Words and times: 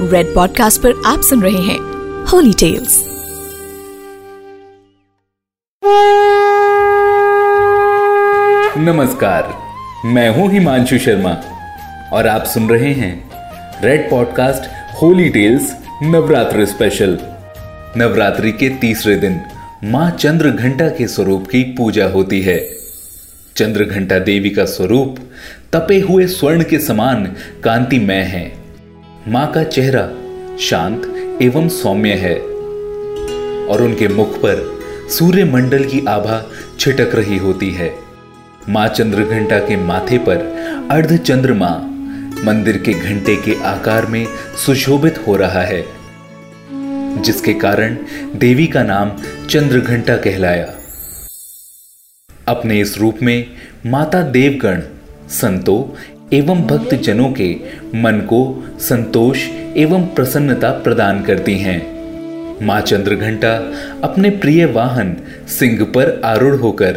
Red 0.00 0.34
podcast 0.34 0.82
पर 0.82 1.02
आप 1.06 1.20
सुन 1.20 1.42
रहे 1.42 1.62
हैं 1.62 1.78
होली 2.24 2.52
टेल्स 2.52 3.04
नमस्कार, 8.78 9.54
मैं 10.04 10.30
हूँ 10.30 10.52
हिमांशु 10.52 10.98
शर्मा 10.98 11.30
और 12.12 12.26
आप 12.26 12.44
सुन 12.44 12.68
रहे 12.68 12.92
हैं 12.92 13.30
red 13.82 14.10
podcast 14.10 14.62
holy 15.02 15.28
tales 15.28 15.76
Navratra 16.02 16.66
special 16.66 17.18
Navratri 17.96 18.52
के 18.52 18.68
तीसरे 18.68 19.16
दिन 19.16 19.40
माँ 19.84 20.10
चंद्र 20.10 20.50
घंटा 20.50 20.88
के 20.88 21.08
स्वरूप 21.08 21.46
की 21.46 21.62
पूजा 21.62 22.06
होती 22.06 22.40
है। 22.40 22.68
चंद्र 23.56 23.84
घंटा 23.84 24.18
देवी 24.18 24.50
का 24.50 24.64
स्वरूप 24.64 25.16
तपे 25.72 26.00
हुए 26.00 26.26
स्वर्ण 26.26 26.64
के 26.64 26.78
समान 26.78 27.24
कांतिमय 27.64 28.22
है। 28.22 28.65
माँ 29.28 29.46
का 29.52 29.62
चेहरा 29.64 30.02
शांत 30.58 31.06
एवं 31.42 31.68
सौम्य 31.68 32.12
है 32.14 32.34
और 33.68 33.82
उनके 33.82 34.08
मुख 34.08 34.36
पर 34.36 34.60
सूर्य 35.10 35.44
मंडल 35.44 35.84
की 35.84 36.04
आभा 36.08 36.40
छिटक 36.78 37.14
रही 37.14 37.36
होती 37.36 37.70
है। 37.70 37.90
माँ 38.68 38.86
चंद्र 38.88 39.24
घंटा 39.24 39.58
के 39.58 39.76
माथे 39.76 40.18
पर 40.18 40.44
अर्ध 40.90 41.16
चंद्रमा 41.16 41.70
मंदिर 42.44 42.78
के 42.78 42.92
घंटे 42.92 43.36
के 43.36 43.54
आकार 43.64 44.06
में 44.06 44.26
सुशोभित 44.66 45.18
हो 45.26 45.36
रहा 45.36 45.62
है, 45.62 45.84
जिसके 47.22 47.54
कारण 47.54 47.96
देवी 48.36 48.66
का 48.66 48.82
नाम 48.82 49.16
चंद्र 49.50 49.80
घंटा 49.80 50.16
कहलाया। 50.16 50.72
अपने 52.48 52.80
इस 52.80 52.98
रूप 52.98 53.18
में 53.22 53.46
माता 53.86 54.22
देवगण, 54.22 54.82
संतों 55.30 55.82
एवं 56.32 56.62
भक्त 56.62 56.94
जनों 56.94 57.32
के 57.32 57.54
मन 57.94 58.20
को 58.20 58.64
संतोष 58.80 59.46
एवं 59.76 60.06
प्रसन्नता 60.06 60.70
प्रदान 60.70 61.22
करती 61.22 61.58
हैं। 61.58 62.66
माँ 62.66 62.80
चंद्र 62.80 63.14
घंटा 63.14 63.52
अपने 64.04 64.30
प्रिय 64.30 64.64
वाहन 64.64 65.16
सिंह 65.48 65.84
पर 65.84 66.20
आरूढ़ 66.24 66.54
होकर 66.54 66.96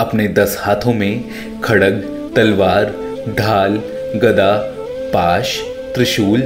अपने 0.00 0.28
दस 0.28 0.56
हाथों 0.60 0.94
में 0.94 1.24
खड़ग, 1.60 2.02
तलवार, 2.36 2.84
ढाल, 3.38 3.80
गदा, 4.16 4.52
पाश, 5.14 5.60
त्रिशूल, 5.94 6.40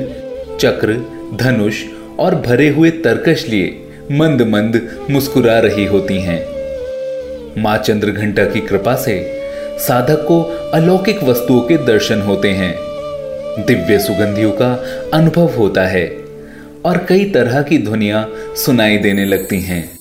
चक्र, 0.61 1.05
धनुष 1.35 1.83
और 2.19 2.35
भरे 2.35 2.69
हुए 2.69 2.91
तरकश 2.91 3.49
लिए 3.49 3.91
मंद 4.13 4.43
मंद 4.43 5.07
मुस्कुरा 5.11 5.59
रही 5.59 5.85
होती 5.85 6.21
हैं। 6.21 6.41
माँ 7.63 7.79
चंद्र 7.79 8.11
घंटा 8.11 8.45
की 8.45 8.61
कृपा 8.61 8.97
से 8.97 9.40
साधक 9.81 10.25
को 10.29 10.43
अलौकिक 10.75 11.23
वस्तुओं 11.23 11.61
के 11.61 11.77
दर्शन 11.77 12.21
होते 12.21 12.51
हैं। 12.51 12.75
दिव्य 13.67 13.99
सुगंधियों 13.99 14.51
का 14.53 14.73
अनुभव 15.15 15.57
होता 15.57 15.87
है 15.87 16.07
और 16.85 17.07
कई 17.09 17.25
तरह 17.25 17.63
की 17.63 17.79
ध्वनियाँ 17.79 18.29
सुनाई 18.57 18.99
देने 18.99 19.25
लगती 19.25 19.61
हैं। 19.61 19.99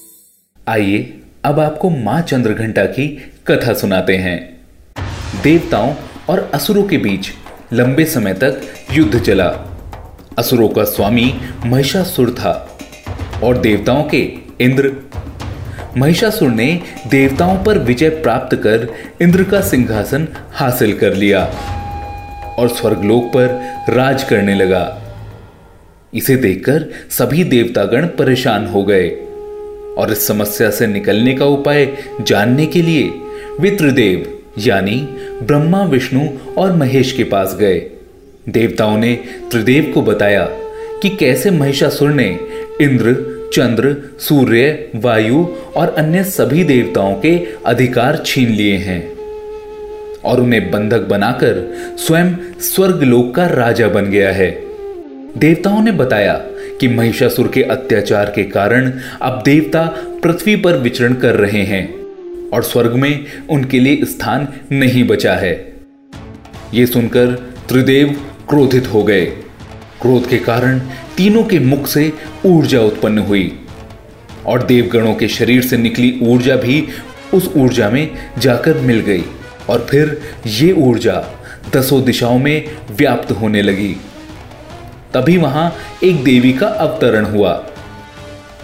आइए, 0.67 1.21
अब 1.45 1.59
आपको 1.59 1.89
माँ 1.89 2.21
चंद्र 2.21 2.53
घंटा 2.53 2.85
की 2.85 3.07
कथा 3.47 3.73
सुनाते 3.73 4.17
हैं। 4.17 4.37
देवताओं 5.43 5.93
और 6.29 6.51
असुरों 6.53 6.83
के 6.83 6.97
बीच 6.97 7.29
लंबे 7.73 8.05
समय 8.05 8.33
तक 8.33 8.61
युद्ध 8.91 9.19
चला। 9.19 9.47
असुरों 10.37 10.69
का 10.69 10.83
स्वामी 10.83 11.33
महिषासुर 11.65 12.31
था 12.31 12.79
और 13.43 13.57
देवताओं 13.57 14.03
के 14.03 14.21
इंद्र 14.61 14.93
महिषासुर 15.97 16.49
ने 16.49 16.81
देवताओं 17.07 17.63
पर 17.63 17.77
विजय 17.77 18.09
प्राप्त 18.09 18.55
कर 18.55 18.87
इंद्र 19.21 19.43
का 19.43 19.61
सिंहासन 19.61 20.27
हासिल 20.51 20.97
कर 20.97 21.13
लिया 21.13 21.43
और 22.59 22.67
स्वर्गलोक 22.67 23.23
पर 23.25 23.47
राज 23.89 24.23
करने 24.23 24.55
लगा। 24.55 25.01
इसे 26.13 26.35
देखकर 26.35 26.85
सभी 27.09 27.43
देवतागण 27.43 28.05
परेशान 28.07 28.67
हो 28.67 28.83
गए 28.83 29.09
और 29.97 30.11
इस 30.11 30.27
समस्या 30.27 30.69
से 30.69 30.87
निकलने 30.87 31.33
का 31.33 31.45
उपाय 31.45 31.97
जानने 32.21 32.65
के 32.65 32.81
लिए 32.81 33.09
वे 33.59 33.71
त्रिदेव 33.71 34.39
यानी 34.57 34.95
ब्रह्मा, 35.43 35.83
विष्णु 35.83 36.27
और 36.57 36.71
महेश 36.71 37.11
के 37.11 37.23
पास 37.23 37.55
गए। 37.59 37.79
देवताओं 38.49 38.97
ने 38.97 39.13
त्रिदेव 39.51 39.91
को 39.93 40.01
बताया 40.01 40.47
कि 41.01 41.09
कैसे 41.09 41.51
महिषासुर 41.51 42.09
ने 42.09 42.39
इंद्र 42.81 43.38
चंद्र, 43.53 43.95
सूर्य, 44.19 44.91
वायु 44.95 45.45
और 45.75 45.95
अन्य 45.97 46.23
सभी 46.23 46.63
देवताओं 46.63 47.15
के 47.15 47.47
अधिकार 47.65 48.23
छीन 48.25 48.49
लिए 48.49 48.77
हैं 48.77 49.13
और 50.25 50.39
उन्हें 50.39 50.71
बंधक 50.71 50.99
बनाकर 50.99 51.73
स्वयं 51.97 52.33
स्वर्गलोक 52.61 53.35
का 53.35 53.47
राजा 53.47 53.87
बन 53.87 54.05
गया 54.05 54.31
है। 54.31 54.51
देवताओं 55.37 55.83
ने 55.83 55.91
बताया 55.91 56.33
कि 56.79 56.87
महिषासुर 56.87 57.47
के 57.47 57.63
अत्याचार 57.63 58.31
के 58.35 58.43
कारण 58.43 58.93
अब 59.21 59.41
देवता 59.45 59.81
पृथ्वी 60.23 60.55
पर 60.55 60.77
विचरण 60.77 61.13
कर 61.13 61.35
रहे 61.35 61.63
हैं 61.63 61.93
और 62.49 62.63
स्वर्ग 62.63 62.93
में 62.93 63.25
उनके 63.49 63.79
लिए 63.79 64.05
स्थान 64.05 64.47
नहीं 64.71 65.07
बचा 65.07 65.33
है। 65.33 65.73
यह 66.73 66.85
सुनकर 66.85 67.27
त्रिदेव 67.69 68.07
क्रोधित 68.49 68.87
हो 68.87 69.03
गए। 69.03 69.31
क्रोध 70.01 70.29
के 70.29 70.37
कारण 70.37 70.79
तीनों 71.17 71.43
के 71.43 71.59
मुख 71.59 71.87
से 71.87 72.13
ऊर्जा 72.45 72.81
उत्पन्न 72.81 73.17
हुई 73.17 73.59
और 74.45 74.63
देवगणों 74.63 75.15
के 75.15 75.27
शरीर 75.27 75.61
से 75.61 75.77
निकली 75.77 76.19
ऊर्जा 76.21 76.55
भी 76.55 76.87
उस 77.33 77.51
ऊर्जा 77.55 77.89
में 77.89 78.31
जाकर 78.37 78.77
मिल 78.77 78.99
गई 78.99 79.23
और 79.69 79.87
फिर 79.89 80.21
ये 80.47 80.71
ऊर्जा 80.71 81.23
दसों 81.73 82.03
दिशाओं 82.03 82.39
में 82.39 82.77
व्याप्त 82.91 83.31
होने 83.31 83.61
लगी। 83.61 83.95
तभी 85.13 85.37
वहाँ 85.37 85.75
एक 86.03 86.23
देवी 86.23 86.53
का 86.53 86.67
अवतरण 86.67 87.25
हुआ। 87.25 87.65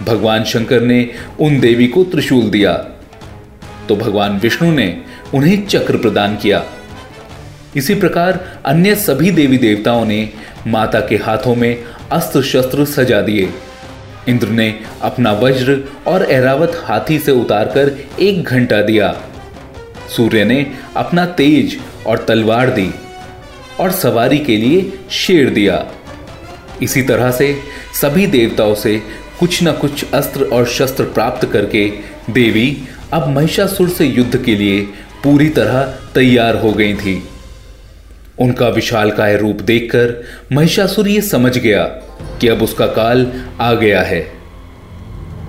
भगवान 0.02 0.44
शंकर 0.44 0.80
ने 0.80 1.10
उन 1.40 1.60
देवी 1.60 1.88
को 1.88 2.04
त्रिशूल 2.04 2.50
दिया। 2.50 2.72
तो 3.88 3.96
भगवान 3.96 4.38
विष्णु 4.38 4.70
ने 4.70 5.02
उन्हें 5.34 5.66
चक्र 5.66 5.96
प्रदान 5.96 6.36
किया। 6.36 6.64
इसी 7.76 7.94
प्रकार 7.94 8.60
अन्य 8.66 8.94
सभी 8.94 9.30
देवी 9.30 9.58
देवताओं 9.58 10.04
ने 10.04 10.28
माता 10.66 11.00
के 11.00 11.16
हाथों 11.16 11.54
में 11.54 11.84
अस्त्र 12.12 12.42
शस्त्र 12.42 12.84
सजा 12.84 13.20
दिए। 13.20 13.48
इंद्र 14.28 14.48
ने 14.48 14.68
अपना 15.02 15.32
वज्र 15.32 15.78
और 16.06 16.22
एरावत 16.30 16.80
हाथी 16.84 17.18
से 17.18 17.32
उतारकर 17.32 17.92
एक 18.20 18.42
घंटा 18.44 18.80
दिया। 18.82 19.14
सूर्य 20.16 20.44
ने 20.44 20.66
अपना 20.96 21.26
तेज 21.34 21.78
और 22.06 22.24
तलवार 22.28 22.70
दी 22.70 22.90
और 23.80 23.90
सवारी 23.90 24.38
के 24.38 24.56
लिए 24.56 24.92
शेर 25.10 25.50
दिया। 25.50 25.84
इसी 26.82 27.02
तरह 27.02 27.30
से 27.30 27.54
सभी 28.00 28.26
देवताओं 28.26 28.74
से 28.74 28.98
कुछ 29.40 29.62
न 29.62 29.72
कुछ 29.72 30.12
अस्त्र 30.14 30.44
और 30.44 30.66
शस्त्र 30.66 31.04
प्राप्त 31.04 31.48
करके 31.52 31.88
देवी 32.30 32.76
अब 33.12 33.28
महिषासुर 33.28 33.88
से 33.88 34.06
युद्ध 34.06 34.44
के 34.44 34.54
लिए 34.54 34.80
पूरी 35.24 35.48
तरह 35.48 35.82
तैयार 36.14 36.56
हो 36.56 36.72
गई 36.72 36.94
थी। 36.94 37.22
उनका 38.40 38.68
विशाल 38.68 39.10
काय 39.10 39.36
रूप 39.36 39.60
देखकर 39.60 40.24
महिषासुर 40.52 41.08
ये 41.08 41.20
समझ 41.20 41.58
गया 41.58 41.82
कि 42.40 42.48
अब 42.48 42.62
उसका 42.62 42.86
काल 42.86 43.26
आ 43.60 43.72
गया 43.72 44.02
है। 44.02 44.26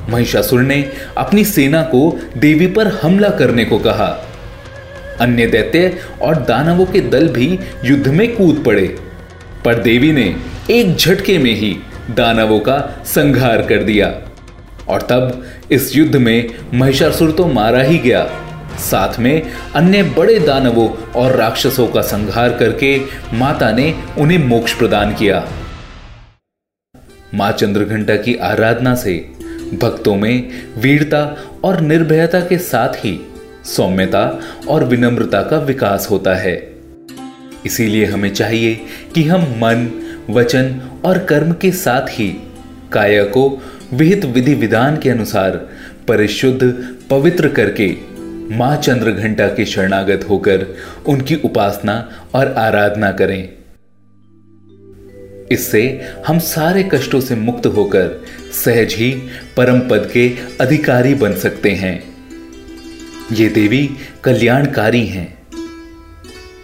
महिषासुर 0.10 0.62
ने 0.62 0.92
अपनी 1.18 1.46
सेना 1.46 1.82
को 1.84 2.20
देवी 2.38 2.68
पर 2.68 2.88
हमला 2.88 3.30
करने 3.30 3.66
को 3.66 3.80
कहा। 3.80 4.08
अन्य 5.22 5.48
दैत्य 5.48 6.00
और 6.22 6.36
दानवों 6.36 6.86
के 6.86 7.02
दल 7.02 7.28
भी 7.28 7.60
युद्ध 7.86 8.08
में 8.08 8.36
कूद 8.36 8.64
पड़े, 8.66 8.96
पर 9.66 9.76
देवी 9.76 10.12
ने 10.12 10.36
एक 10.72 10.96
झटके 10.96 11.38
में 11.38 11.54
ही 11.56 11.78
दानवों 12.12 12.60
का 12.60 13.04
संहार 13.06 13.62
कर 13.62 13.84
दिया। 13.84 14.14
और 14.90 15.02
तब 15.02 15.46
इस 15.72 15.96
युद्ध 15.96 16.16
में 16.16 16.50
महिषासुर 16.74 17.32
तो 17.32 17.48
मारा 17.48 17.82
ही 17.82 17.98
गया। 17.98 18.47
साथ 18.80 19.20
में 19.20 19.42
अन्य 19.76 20.04
बड़े 20.04 20.40
दानवों 20.40 20.90
और 21.12 21.36
राक्षसों 21.36 21.88
का 21.88 22.02
संहार 22.02 22.58
करके 22.58 22.98
माता 23.34 23.72
ने 23.72 23.94
उन्हें 24.18 24.38
मोक्ष 24.38 24.74
प्रदान 24.74 25.14
किया। 25.14 25.46
माँ 27.34 27.52
चंद्रघंटा 27.52 28.16
की 28.16 28.36
आराधना 28.36 28.96
से 28.96 29.14
भक्तों 29.82 30.16
में 30.16 30.50
वीरता 30.78 31.38
और 31.64 31.80
निर्भयता 31.82 32.40
के 32.40 32.58
साथ 32.58 32.94
ही 32.96 33.20
सौम्यता 33.66 34.42
और 34.68 34.84
विनम्रता 34.84 35.42
का 35.42 35.58
विकास 35.58 36.08
होता 36.12 36.36
है। 36.36 36.56
इसीलिए 37.66 38.06
हमें 38.06 38.34
चाहिए 38.34 38.76
कि 39.16 39.24
हम 39.24 39.42
मन, 39.42 39.90
वचन 40.30 40.80
और 41.06 41.20
कर्म 41.20 41.52
के 41.54 41.72
साथ 41.72 42.08
ही 42.10 42.28
काया 42.92 43.24
को 43.24 43.62
विहित 43.94 44.26
विधि 44.26 44.54
विधान 44.54 44.98
के 44.98 45.10
अनुसार 45.10 45.58
परिशुद्ध, 46.08 46.62
पवित्र 47.10 47.50
करके 47.50 47.88
माँ 48.52 48.78
चंद्र 48.78 49.12
घंटा 49.12 49.48
के 49.48 49.66
शरणागत 49.66 50.26
होकर 50.30 50.76
उनकी 51.08 51.36
उपासना 51.36 52.10
और 52.36 52.54
आराधना 52.54 53.12
करें। 53.12 53.50
इससे 55.52 56.02
हम 56.28 56.40
सारे 56.40 56.84
कष्टों 56.84 57.22
से 57.22 57.36
मुक्त 57.36 57.66
होकर 57.66 58.26
सहज 58.66 58.94
ही 58.94 59.22
परम 59.58 59.80
पद 59.80 60.10
के 60.14 60.36
अधिकारी 60.62 61.14
बन 61.14 61.34
सकते 61.36 61.72
हैं। 61.72 62.04
ये 63.32 63.50
देवी 63.50 63.90
कल्याणकारी 64.24 65.06
हैं। 65.06 65.38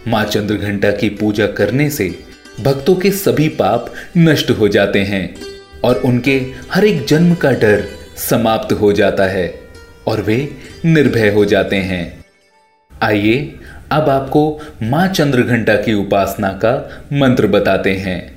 माँ 0.08 0.24
चंद्र 0.24 0.56
घंटा 0.56 0.92
की 0.92 1.10
पूजा 1.10 1.48
करने 1.48 1.90
से 1.90 2.20
भक्तों 2.62 2.96
के 2.96 3.12
सभी 3.12 3.50
पाप 3.50 3.94
नष्ट 4.18 4.52
हो 4.52 4.68
जाते 4.68 5.00
हैं 5.00 5.36
और 5.84 5.96
उनके 5.96 6.46
हर 6.72 6.86
एक 6.86 7.06
जन्म 7.06 7.36
का 7.36 7.52
डर 7.52 7.86
समाप्त 8.18 8.74
हो 8.74 8.94
जाता 8.94 9.24
है। 9.24 9.63
और 10.08 10.22
वे 10.22 10.56
निर्भय 10.86 11.30
हो 11.30 11.46
जाते 11.46 11.76
हैं। 11.76 12.26
आइए, 13.04 13.60
अब 13.92 14.10
आपको 14.10 14.60
माँ 14.84 15.08
चंद्रघंटा 15.08 15.76
की 15.76 15.94
उपासना 15.94 16.50
का 16.50 17.04
मंत्र 17.14 17.48
बताते 17.48 17.94
हैं। 17.94 18.34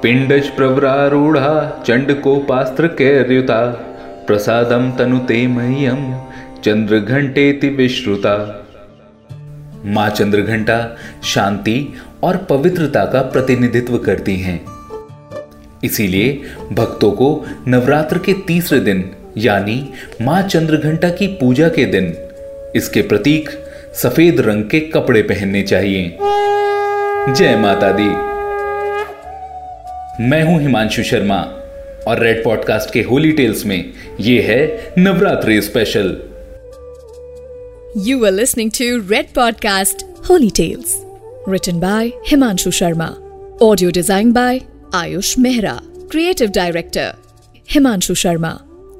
पिंडज 0.00 0.48
प्रवरारूढ़ा, 0.48 1.82
चंड 1.86 2.20
को 2.20 2.36
पास्त्र 2.36 2.86
कैर्युता 2.86 3.66
प्रसादम 4.26 4.92
तनुते 4.92 5.46
मह्यम 5.46 6.20
चंद्र 6.64 6.98
घंटे 6.98 7.70
विश्रुता। 7.76 8.60
माँ 9.86 10.10
चंद्र 10.10 10.40
घंटा 10.40 10.96
शांति 11.24 11.94
और 12.22 12.36
पवित्रता 12.36 13.04
का 13.04 13.22
प्रतिनिधित्व 13.22 13.98
करती 13.98 14.36
हैं। 14.36 14.64
इसीलिए 15.84 16.42
भक्तों 16.72 17.12
को 17.12 17.46
नवरात्र 17.68 18.18
के 18.18 18.32
तीसरे 18.32 18.80
दिन 18.80 19.10
यानी 19.38 19.92
माँ 20.22 20.42
चंद्र 20.42 20.76
घंटा 20.76 21.08
की 21.08 21.26
पूजा 21.26 21.68
के 21.68 21.84
दिन, 21.84 22.14
इसके 22.76 23.02
प्रतीक 23.02 23.50
सफ़ेद 23.94 24.40
रंग 24.40 24.64
के 24.64 24.80
कपड़े 24.80 25.22
पहनने 25.22 25.62
चाहिए। 25.62 26.16
जय 27.34 27.56
माता 27.56 27.90
दी। 27.92 28.08
मैं 30.24 30.42
हूँ 30.44 30.60
हिमांशु 30.60 31.02
शर्मा 31.02 31.38
और 32.08 32.20
रेड 32.20 32.44
पॉडकास्ट 32.44 32.92
के 32.92 33.02
होली 33.02 33.32
टेल्स 33.32 33.64
में 33.66 33.92
ये 34.20 34.40
है 34.42 34.92
Navratri 34.98 35.60
special 35.62 36.16
you 38.06 38.24
are 38.24 38.32
listening 38.32 38.70
to 38.70 38.96
red 39.10 39.32
podcast 39.34 40.04
holy 40.28 40.50
tales 40.50 40.96
written 41.48 41.80
by 41.80 42.10
Himanshu 42.28 42.70
Sharma 42.70 43.10
audio 43.62 43.90
design 43.90 44.32
by 44.32 44.60
Ayush 44.94 45.38
Mehra 45.38 45.78
creative 46.10 46.50
director 46.50 47.12
Himanshu 47.70 48.14
Sharma 48.14 48.58